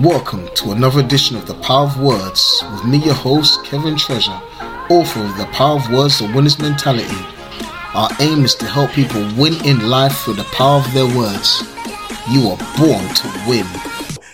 [0.00, 4.40] Welcome to another edition of The Power of Words with me, your host, Kevin Treasure,
[4.88, 7.14] author of The Power of Words, The Winner's Mentality.
[7.92, 11.62] Our aim is to help people win in life through the power of their words.
[12.30, 13.66] You are born to win.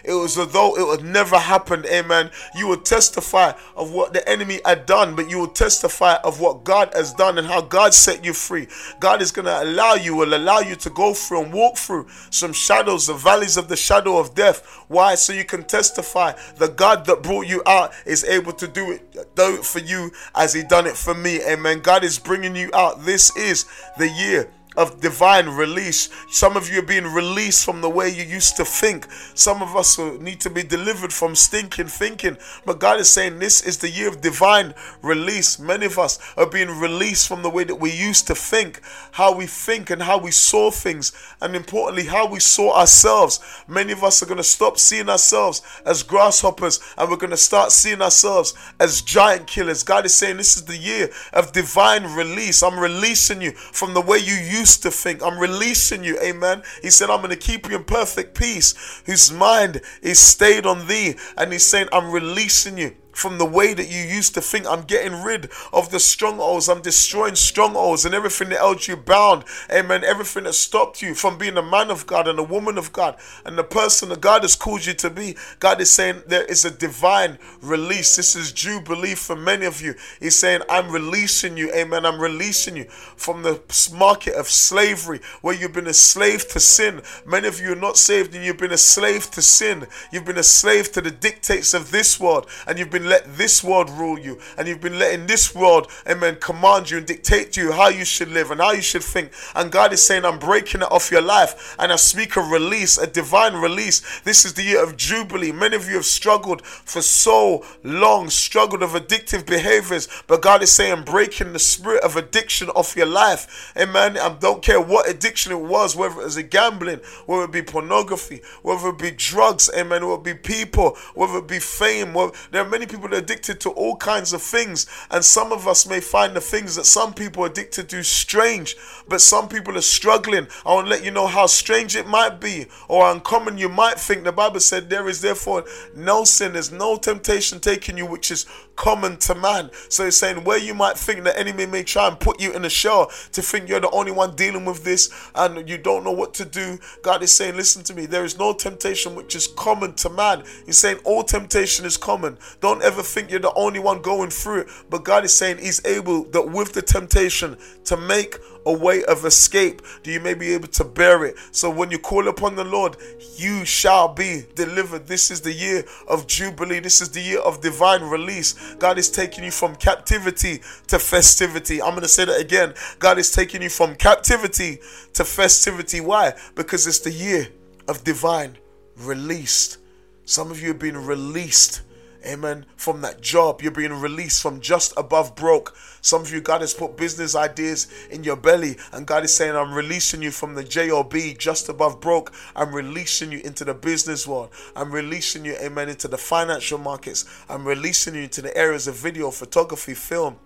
[0.08, 1.84] It was as though it would never happen.
[1.84, 2.30] Amen.
[2.56, 6.64] You will testify of what the enemy had done, but you will testify of what
[6.64, 8.68] God has done and how God set you free.
[9.00, 12.06] God is going to allow you, will allow you to go through and walk through
[12.30, 14.64] some shadows, the valleys of the shadow of death.
[14.88, 15.14] Why?
[15.14, 19.12] So you can testify the God that brought you out is able to do it,
[19.34, 21.42] do it for you as He done it for me.
[21.42, 21.80] Amen.
[21.80, 23.04] God is bringing you out.
[23.04, 23.66] This is
[23.98, 26.08] the year of divine release.
[26.30, 29.08] Some of you are being released from the way you used to think.
[29.34, 32.36] Some of us need to be delivered from stinking thinking.
[32.64, 35.58] But God is saying this is the year of divine release.
[35.58, 39.34] Many of us are being released from the way that we used to think, how
[39.34, 41.10] we think and how we saw things,
[41.42, 43.40] and importantly, how we saw ourselves.
[43.66, 47.36] Many of us are going to stop seeing ourselves as grasshoppers and we're going to
[47.36, 49.82] start seeing ourselves as giant killers.
[49.82, 52.62] God is saying this is the year of divine release.
[52.62, 55.22] I'm releasing you from the way you used to think.
[55.22, 56.18] I'm releasing you.
[56.20, 56.62] Amen.
[56.82, 60.86] He said, I'm going to keep you in perfect peace, whose mind is stayed on
[60.86, 61.14] thee.
[61.36, 64.66] And he's saying, I'm releasing you from the way that you used to think.
[64.66, 66.68] I'm getting rid of the strongholds.
[66.68, 69.44] I'm destroying strongholds and everything that held you bound.
[69.70, 70.04] Amen.
[70.04, 73.16] Everything that stopped you from being a man of God and a woman of God
[73.44, 75.36] and the person that God has called you to be.
[75.58, 78.16] God is saying there is a divine release.
[78.16, 79.94] This is Jubilee for many of you.
[80.20, 81.72] He's saying, I'm releasing you.
[81.74, 82.06] Amen.
[82.06, 83.60] I'm releasing you from the
[83.92, 87.02] market of slavery where you've been a slave to sin.
[87.26, 89.86] Many of you are not saved and you've been a slave to sin.
[90.12, 93.62] You've been a slave to the dictates of this world and you've been let this
[93.64, 97.62] world rule you, and you've been letting this world, amen, command you and dictate to
[97.62, 99.32] you how you should live and how you should think.
[99.54, 102.98] And God is saying, I'm breaking it off your life, and I speak a release,
[102.98, 104.20] a divine release.
[104.20, 105.52] This is the year of Jubilee.
[105.52, 110.72] Many of you have struggled for so long, struggled of addictive behaviors, but God is
[110.72, 113.72] saying, breaking the spirit of addiction off your life.
[113.76, 114.18] Amen.
[114.18, 117.62] I don't care what addiction it was, whether it was a gambling, whether it be
[117.62, 122.14] pornography, whether it be drugs, amen, whether it be people, whether it be fame.
[122.14, 125.52] Whether, there are many people people are addicted to all kinds of things, and some
[125.52, 128.76] of us may find the things that some people are addicted to strange,
[129.06, 130.48] but some people are struggling.
[130.66, 134.00] I want to let you know how strange it might be or uncommon you might
[134.00, 134.24] think.
[134.24, 135.64] The Bible said, There is therefore
[135.94, 139.70] no sin, there's no temptation taking you which is common to man.
[139.88, 142.64] So he's saying, Where you might think the enemy may try and put you in
[142.64, 146.12] a shell to think you're the only one dealing with this and you don't know
[146.12, 149.46] what to do, God is saying, Listen to me, there is no temptation which is
[149.46, 150.44] common to man.
[150.66, 152.38] He's saying, All temptation is common.
[152.60, 154.68] Don't ever think you're the only one going through it.
[154.88, 159.24] But God is saying He's able that with the temptation to make a way of
[159.24, 161.36] escape that you may be able to bear it.
[161.52, 162.96] So when you call upon the Lord,
[163.36, 165.06] you shall be delivered.
[165.06, 166.80] This is the year of Jubilee.
[166.80, 168.74] This is the year of divine release.
[168.76, 171.80] God is taking you from captivity to festivity.
[171.80, 172.74] I'm going to say that again.
[172.98, 174.78] God is taking you from captivity
[175.14, 176.00] to festivity.
[176.00, 176.32] Why?
[176.54, 177.48] Because it's the year
[177.86, 178.56] of divine
[178.96, 179.78] release.
[180.24, 181.82] Some of you have been released
[182.26, 182.66] Amen.
[182.76, 185.76] From that job, you're being released from just above broke.
[186.00, 189.54] Some of you, God has put business ideas in your belly, and God is saying,
[189.54, 192.32] I'm releasing you from the JOB, just above broke.
[192.56, 194.50] I'm releasing you into the business world.
[194.74, 197.24] I'm releasing you, amen, into the financial markets.
[197.48, 200.38] I'm releasing you into the areas of video, photography, film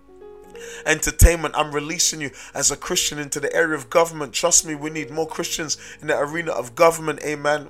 [0.85, 1.55] entertainment.
[1.57, 4.33] I'm releasing you as a Christian into the area of government.
[4.33, 7.21] Trust me, we need more Christians in the arena of government.
[7.23, 7.67] Amen.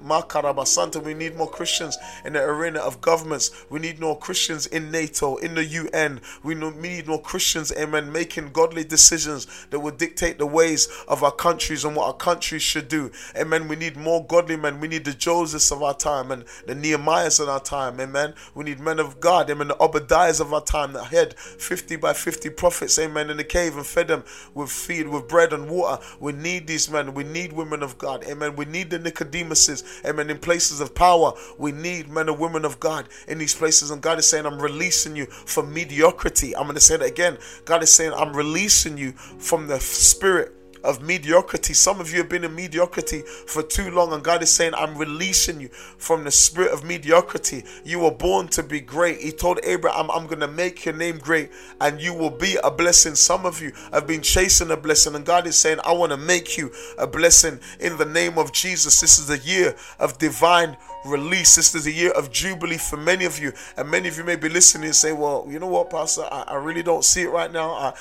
[0.65, 3.51] Santa, we need more Christians in the arena of governments.
[3.69, 6.21] We need more Christians in NATO, in the UN.
[6.43, 11.31] We need more Christians, amen, making godly decisions that will dictate the ways of our
[11.31, 13.11] countries and what our countries should do.
[13.37, 13.67] Amen.
[13.67, 14.79] We need more godly men.
[14.79, 17.99] We need the Josephs of our time and the Nehemiahs of our time.
[17.99, 18.33] Amen.
[18.55, 19.49] We need men of God.
[19.49, 19.69] Amen.
[19.69, 23.43] The Obadiahs of our time that had 50 by 50 prophets prophets, amen, in the
[23.43, 24.23] cave and fed them
[24.55, 26.03] with feed, with bread and water.
[26.19, 27.13] We need these men.
[27.13, 28.55] We need women of God, amen.
[28.55, 31.33] We need the Nicodemuses, amen, in places of power.
[31.59, 33.91] We need men and women of God in these places.
[33.91, 36.55] And God is saying, I'm releasing you from mediocrity.
[36.55, 37.37] I'm going to say that again.
[37.65, 41.73] God is saying, I'm releasing you from the spirit of mediocrity.
[41.73, 44.97] Some of you have been in mediocrity for too long, and God is saying, I'm
[44.97, 47.63] releasing you from the spirit of mediocrity.
[47.83, 49.19] You were born to be great.
[49.19, 52.71] He told Abraham, I'm going to make your name great, and you will be a
[52.71, 53.15] blessing.
[53.15, 56.17] Some of you have been chasing a blessing, and God is saying, I want to
[56.17, 58.99] make you a blessing in the name of Jesus.
[58.99, 61.55] This is the year of divine release.
[61.55, 64.35] This is a year of jubilee for many of you, and many of you may
[64.35, 66.27] be listening and say, "Well, you know what, Pastor?
[66.31, 67.71] I, I really don't see it right now.
[67.71, 67.93] I,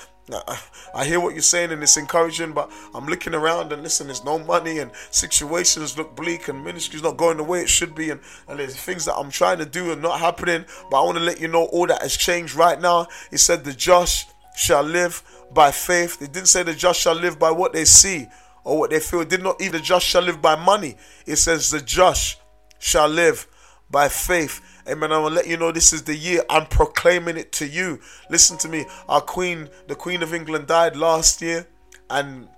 [0.94, 4.24] I hear what you're saying and it's encouraging, but I'm looking around and listen, there's
[4.24, 8.10] no money and situations look bleak and ministry's not going the way it should be,
[8.10, 10.64] and, and there's things that I'm trying to do and not happening.
[10.90, 13.08] But I want to let you know all that has changed right now.
[13.30, 15.22] He said, The just shall live
[15.52, 16.20] by faith.
[16.22, 18.28] It didn't say the just shall live by what they see
[18.64, 19.20] or what they feel.
[19.20, 20.96] It did not even the just shall live by money.
[21.26, 22.40] It says the just
[22.78, 23.46] shall live
[23.90, 24.60] by faith.
[24.88, 25.12] Amen.
[25.12, 28.00] I want to let you know this is the year I'm proclaiming it to you.
[28.30, 28.84] Listen to me.
[29.08, 31.66] Our Queen, the Queen of England, died last year,
[32.10, 32.48] and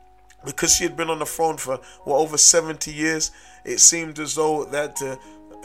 [0.44, 3.30] because she had been on the throne for what over 70 years,
[3.64, 5.16] it seemed as though that uh,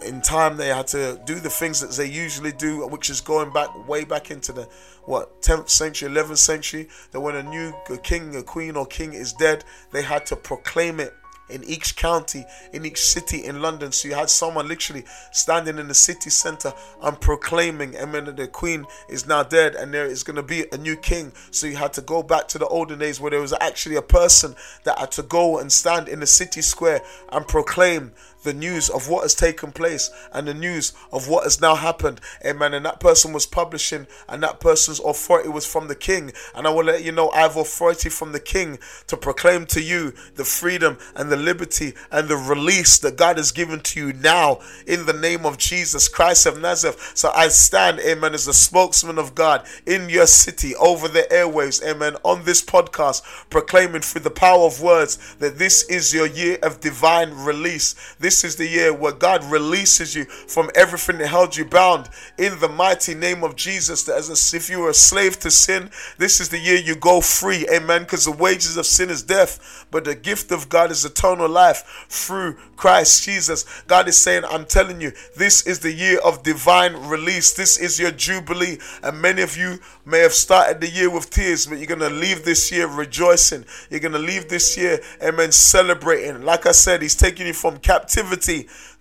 [0.06, 3.52] in time they had to do the things that they usually do, which is going
[3.52, 4.64] back way back into the
[5.06, 6.90] what 10th century, 11th century.
[7.12, 7.74] That when a new
[8.04, 11.14] king, a queen, or king is dead, they had to proclaim it
[11.50, 13.92] in each county, in each city in London.
[13.92, 18.86] So you had someone literally standing in the city center and proclaiming, Amen, the Queen
[19.08, 21.32] is now dead and there is going to be a new king.
[21.52, 24.02] So you had to go back to the olden days where there was actually a
[24.02, 27.02] person that had to go and stand in the city square
[27.32, 28.12] and proclaim
[28.44, 32.22] the news of what has taken place and the news of what has now happened.
[32.46, 32.74] Amen.
[32.74, 36.32] And that person was publishing, and that person's authority was from the king.
[36.56, 39.82] And I will let you know I have authority from the king to proclaim to
[39.82, 44.14] you the freedom and the liberty and the release that God has given to you
[44.14, 47.12] now in the name of Jesus Christ of Nazareth.
[47.16, 51.84] So I stand, amen, as a spokesman of God in your city over the airwaves,
[51.84, 56.58] amen, on this podcast, proclaiming through the power of words that this is your year
[56.62, 57.96] of divine release.
[58.20, 62.10] This this is the year where God releases you from everything that held you bound
[62.38, 64.04] in the mighty name of Jesus.
[64.04, 65.90] That as if you were a slave to sin,
[66.20, 67.68] this is the year you go free.
[67.74, 68.04] Amen.
[68.04, 72.06] Because the wages of sin is death, but the gift of God is eternal life
[72.08, 73.66] through Christ Jesus.
[73.88, 77.56] God is saying, I'm telling you, this is the year of divine release.
[77.56, 78.78] This is your jubilee.
[79.02, 82.10] And many of you may have started the year with tears, but you're going to
[82.10, 83.66] leave this year rejoicing.
[83.90, 86.44] You're going to leave this year, amen, celebrating.
[86.44, 88.19] Like I said, He's taking you from captivity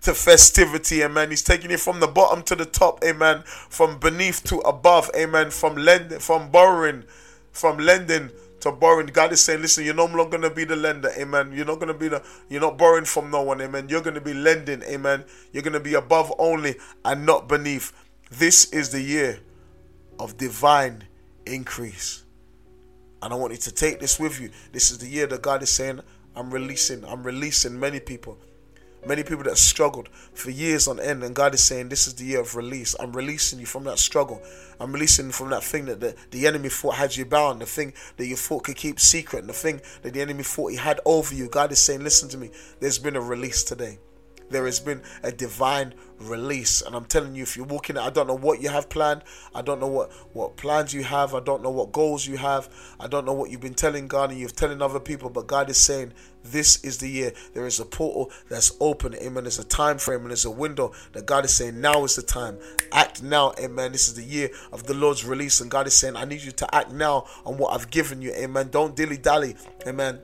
[0.02, 1.30] to festivity, amen.
[1.30, 3.42] He's taking you from the bottom to the top, amen.
[3.44, 5.50] From beneath to above, amen.
[5.50, 7.04] From lending, from borrowing,
[7.52, 8.30] from lending
[8.60, 9.06] to borrowing.
[9.06, 11.52] God is saying, listen, you're no longer gonna be the lender, amen.
[11.52, 13.88] You're not gonna be the you're not borrowing from no one, amen.
[13.88, 15.24] You're gonna be lending, amen.
[15.52, 17.92] You're gonna be above only and not beneath.
[18.30, 19.40] This is the year
[20.18, 21.04] of divine
[21.46, 22.24] increase.
[23.22, 24.50] And I want you to take this with you.
[24.72, 26.00] This is the year that God is saying,
[26.36, 28.38] I'm releasing, I'm releasing many people.
[29.06, 32.24] Many people that struggled for years on end, and God is saying, This is the
[32.24, 32.96] year of release.
[32.98, 34.42] I'm releasing you from that struggle.
[34.80, 37.92] I'm releasing from that thing that the, the enemy thought had you bound, the thing
[38.16, 41.00] that you thought could keep secret, and the thing that the enemy thought he had
[41.04, 41.48] over you.
[41.48, 42.50] God is saying, Listen to me,
[42.80, 43.98] there's been a release today.
[44.50, 46.82] There has been a divine release.
[46.82, 49.22] And I'm telling you, if you're walking, I don't know what you have planned.
[49.54, 51.34] I don't know what, what plans you have.
[51.34, 52.68] I don't know what goals you have.
[52.98, 55.30] I don't know what you've been telling God and you've telling other people.
[55.30, 56.12] But God is saying,
[56.44, 57.32] this is the year.
[57.54, 59.14] There is a portal that's open.
[59.16, 59.44] Amen.
[59.44, 62.22] There's a time frame and there's a window that God is saying, now is the
[62.22, 62.58] time.
[62.92, 63.52] Act now.
[63.58, 63.92] Amen.
[63.92, 65.60] This is the year of the Lord's release.
[65.60, 68.32] And God is saying, I need you to act now on what I've given you.
[68.32, 68.70] Amen.
[68.70, 69.56] Don't dilly dally.
[69.86, 70.20] Amen.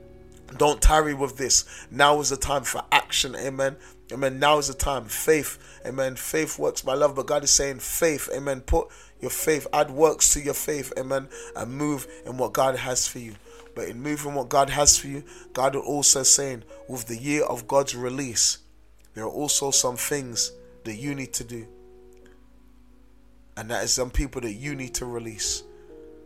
[0.59, 1.65] Don't tarry with this.
[1.91, 3.35] Now is the time for action.
[3.35, 3.77] Amen.
[4.13, 4.39] Amen.
[4.39, 5.07] Now is the time.
[5.07, 5.59] Faith.
[5.87, 6.17] Amen.
[6.17, 8.29] Faith works by love, but God is saying faith.
[8.35, 8.61] Amen.
[8.61, 8.89] Put
[9.21, 10.93] your faith, add works to your faith.
[10.99, 11.29] Amen.
[11.57, 13.35] And move in what God has for you.
[13.75, 17.45] But in moving what God has for you, God is also saying, with the year
[17.45, 18.59] of God's release,
[19.15, 20.53] there are also some things
[20.85, 21.67] that you need to do.
[23.57, 25.63] And that is some people that you need to release.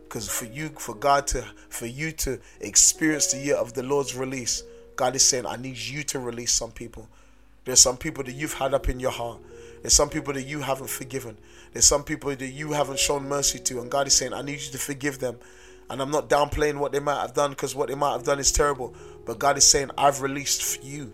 [0.03, 4.15] Because for you, for God to, for you to experience the year of the Lord's
[4.15, 4.63] release,
[4.95, 7.07] God is saying, I need you to release some people.
[7.65, 9.39] There's some people that you've had up in your heart.
[9.81, 11.37] There's some people that you haven't forgiven.
[11.71, 13.81] There's some people that you haven't shown mercy to.
[13.81, 15.37] And God is saying, I need you to forgive them.
[15.89, 18.39] And I'm not downplaying what they might have done because what they might have done
[18.39, 18.93] is terrible.
[19.25, 21.13] But God is saying, I've released you.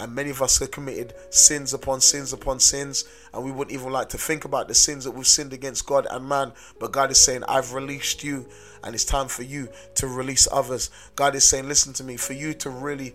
[0.00, 3.04] And many of us have committed sins upon sins upon sins.
[3.34, 6.06] And we wouldn't even like to think about the sins that we've sinned against God
[6.10, 6.52] and man.
[6.78, 8.46] But God is saying, I've released you.
[8.82, 10.90] And it's time for you to release others.
[11.16, 13.14] God is saying, listen to me, for you to really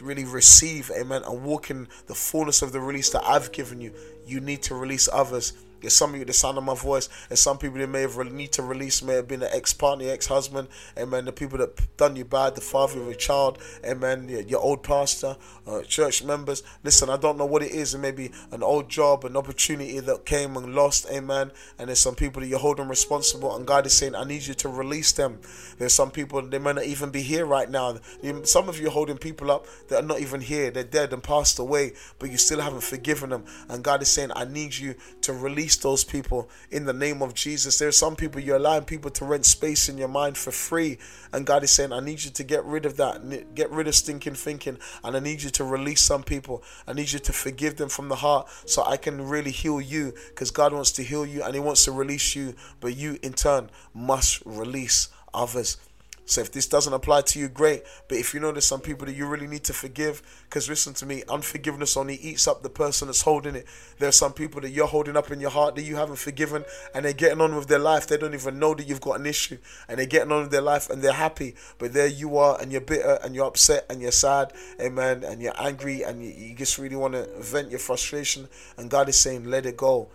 [0.00, 3.92] really receive, amen, and walk in the fullness of the release that I've given you,
[4.26, 5.52] you need to release others.
[5.90, 8.52] Some of you, the sound of my voice, and some people that may have need
[8.52, 11.24] to release may have been an ex-partner, ex-husband, amen.
[11.24, 14.28] The people that done you bad, the father of your child, amen.
[14.28, 15.36] Your, your old pastor,
[15.66, 16.62] uh, church members.
[16.82, 17.94] Listen, I don't know what it is.
[17.94, 21.50] It may be an old job, an opportunity that came and lost, amen.
[21.78, 24.54] And there's some people that you're holding responsible, and God is saying, I need you
[24.54, 25.40] to release them.
[25.78, 27.98] There's some people they may not even be here right now.
[28.44, 30.70] Some of you holding people up that are not even here.
[30.70, 33.44] They're dead and passed away, but you still haven't forgiven them.
[33.68, 37.22] And God is saying, I need you to release release those people in the name
[37.22, 37.78] of Jesus.
[37.78, 40.98] There are some people you're allowing people to rent space in your mind for free,
[41.32, 43.94] and God is saying, I need you to get rid of that, get rid of
[43.94, 46.62] stinking thinking, and I need you to release some people.
[46.86, 50.12] I need you to forgive them from the heart so I can really heal you
[50.28, 53.32] because God wants to heal you and He wants to release you, but you in
[53.32, 55.78] turn must release others.
[56.26, 57.82] So if this doesn't apply to you, great.
[58.08, 60.94] But if you know there's some people that you really need to forgive, because listen
[60.94, 63.66] to me, unforgiveness only eats up the person that's holding it.
[63.98, 66.64] There are some people that you're holding up in your heart that you haven't forgiven,
[66.94, 68.06] and they're getting on with their life.
[68.06, 70.62] They don't even know that you've got an issue, and they're getting on with their
[70.62, 71.56] life, and they're happy.
[71.78, 75.42] But there you are, and you're bitter, and you're upset, and you're sad, amen, and
[75.42, 78.48] you're angry, and you, you just really want to vent your frustration.
[78.78, 80.10] And God is saying, let it go.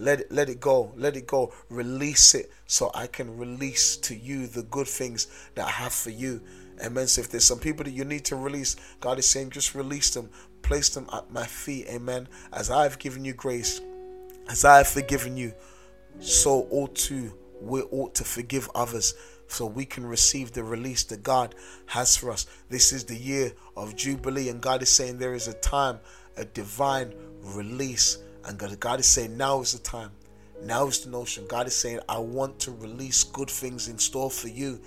[0.00, 0.92] Let it, let it go.
[0.96, 1.52] Let it go.
[1.68, 6.08] Release it so I can release to you the good things that I have for
[6.08, 6.40] you.
[6.82, 7.06] Amen.
[7.06, 10.08] So if there's some people that you need to release, God is saying just release
[10.10, 10.30] them.
[10.62, 11.86] Place them at my feet.
[11.88, 12.28] Amen.
[12.50, 13.82] As I have given you grace,
[14.48, 15.52] as I have forgiven you,
[16.18, 19.12] so ought to we ought to forgive others
[19.48, 21.54] so we can receive the release that God
[21.86, 22.46] has for us.
[22.70, 26.00] This is the year of Jubilee, and God is saying there is a time,
[26.38, 30.10] a divine release and God is saying, now is the time.
[30.62, 31.46] Now is the notion.
[31.46, 34.80] God is saying, I want to release good things in store for you.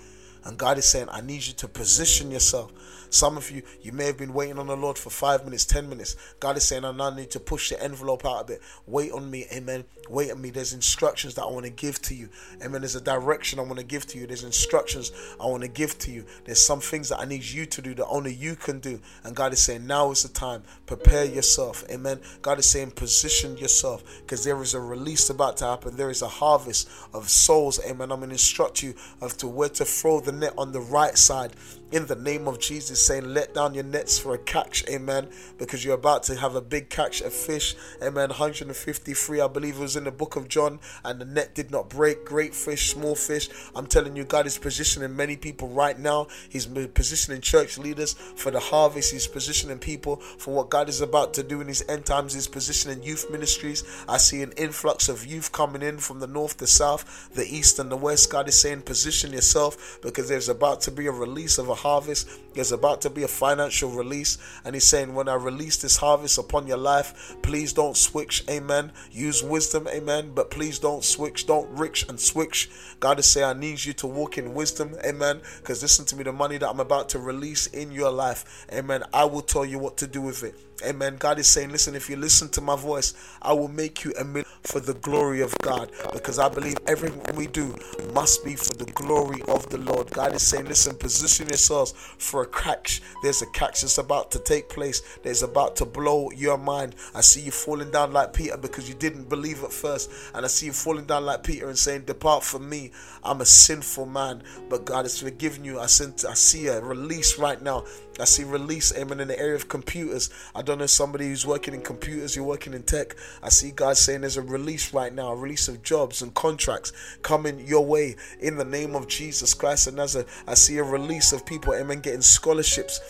[0.44, 2.72] And God is saying, I need you to position yourself.
[3.14, 5.88] Some of you, you may have been waiting on the Lord for five minutes, ten
[5.88, 6.16] minutes.
[6.40, 8.60] God is saying, I now need to push the envelope out a bit.
[8.88, 9.84] Wait on me, amen.
[10.10, 10.50] Wait on me.
[10.50, 12.28] There's instructions that I want to give to you.
[12.60, 12.80] Amen.
[12.80, 14.26] There's a direction I want to give to you.
[14.26, 16.26] There's instructions I want to give to you.
[16.44, 19.00] There's some things that I need you to do that only you can do.
[19.22, 20.64] And God is saying, now is the time.
[20.84, 21.84] Prepare yourself.
[21.90, 22.20] Amen.
[22.42, 25.96] God is saying, position yourself because there is a release about to happen.
[25.96, 27.78] There is a harvest of souls.
[27.84, 28.10] Amen.
[28.10, 31.16] I'm going to instruct you as to where to throw the net on the right
[31.16, 31.52] side
[31.94, 35.28] in the name of Jesus, saying, Let down your nets for a catch, amen.
[35.58, 38.30] Because you're about to have a big catch of fish, amen.
[38.30, 41.88] 153, I believe it was in the book of John, and the net did not
[41.88, 42.24] break.
[42.24, 43.48] Great fish, small fish.
[43.76, 46.26] I'm telling you, God is positioning many people right now.
[46.48, 51.32] He's positioning church leaders for the harvest, He's positioning people for what God is about
[51.34, 52.34] to do in His end times.
[52.34, 53.84] He's positioning youth ministries.
[54.08, 57.78] I see an influx of youth coming in from the north, the south, the east,
[57.78, 58.32] and the west.
[58.32, 62.28] God is saying, Position yourself because there's about to be a release of a harvest.
[62.54, 64.38] There's about to be a financial release.
[64.64, 68.44] And he's saying, When I release this harvest upon your life, please don't switch.
[68.48, 68.92] Amen.
[69.10, 69.88] Use wisdom.
[69.88, 70.32] Amen.
[70.34, 71.46] But please don't switch.
[71.46, 72.70] Don't rich and switch.
[73.00, 74.96] God is saying, I need you to walk in wisdom.
[75.04, 75.40] Amen.
[75.58, 78.66] Because listen to me, the money that I'm about to release in your life.
[78.72, 79.02] Amen.
[79.12, 80.54] I will tell you what to do with it.
[80.82, 81.16] Amen.
[81.16, 84.24] God is saying, listen, if you listen to my voice, I will make you a
[84.24, 85.90] million for the glory of God.
[86.12, 87.74] Because I believe everything we do
[88.12, 90.10] must be for the glory of the Lord.
[90.10, 93.02] God is saying, listen, position yourselves for a catch.
[93.22, 95.00] There's a catch that's about to take place.
[95.22, 96.96] There's about to blow your mind.
[97.14, 100.10] I see you falling down like Peter because you didn't believe at first.
[100.34, 102.90] And I see you falling down like Peter and saying, Depart from me.
[103.22, 104.42] I'm a sinful man.
[104.68, 105.78] But God has forgiven you.
[105.78, 107.84] I see a release right now
[108.20, 110.30] I see release, amen, in the area of computers.
[110.54, 113.16] I don't know somebody who's working in computers, you're working in tech.
[113.42, 116.92] I see God saying there's a release right now, a release of jobs and contracts
[117.22, 119.88] coming your way in the name of Jesus Christ.
[119.88, 123.00] And as a, I see a release of people, amen, getting scholarships.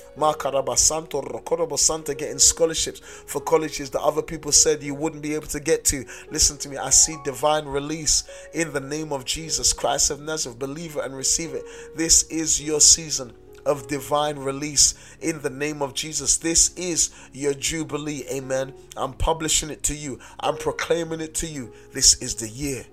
[0.77, 5.61] Santo, Santa getting scholarships for colleges that other people said you wouldn't be able to
[5.61, 6.05] get to.
[6.31, 10.59] Listen to me, I see divine release in the name of Jesus Christ of Nazareth.
[10.59, 11.65] Believe it and receive it.
[11.95, 13.35] This is your season
[13.67, 16.37] of divine release in the name of Jesus.
[16.37, 18.25] This is your Jubilee.
[18.31, 18.75] Amen.
[18.97, 21.73] I'm publishing it to you, I'm proclaiming it to you.
[21.93, 22.85] This is the year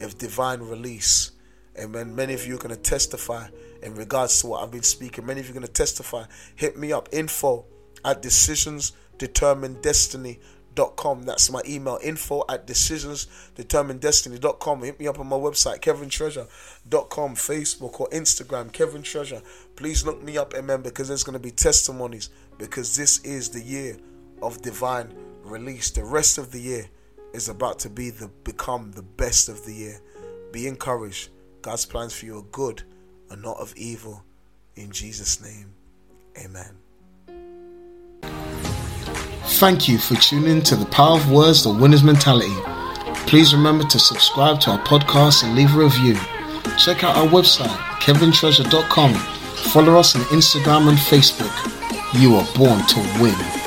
[0.00, 1.32] of divine release.
[1.78, 2.14] Amen.
[2.14, 3.48] Many of you are going to testify
[3.82, 5.26] in regards to what I've been speaking.
[5.26, 6.24] Many of you are going to testify.
[6.54, 7.64] Hit me up info
[8.04, 10.40] at decisions determine destiny
[10.96, 11.22] com.
[11.22, 14.82] That's my email info at decisionsdeterminedestiny.com.
[14.82, 19.42] Hit me up on my website, kevintreasure.com, Facebook or Instagram, Kevin Treasure.
[19.76, 23.60] Please look me up, amen, because there's going to be testimonies because this is the
[23.60, 23.96] year
[24.42, 25.90] of divine release.
[25.90, 26.86] The rest of the year
[27.32, 30.00] is about to be the become the best of the year.
[30.52, 31.30] Be encouraged.
[31.62, 32.82] God's plans for you are good
[33.30, 34.22] and not of evil.
[34.76, 35.74] In Jesus' name,
[36.38, 36.83] amen.
[39.58, 42.54] Thank you for tuning to the Power of Words, the Winner's Mentality.
[43.28, 46.16] Please remember to subscribe to our podcast and leave a review.
[46.76, 47.68] Check out our website,
[48.00, 49.14] kevintreasure.com.
[49.72, 51.54] Follow us on Instagram and Facebook.
[52.20, 53.63] You are born to win.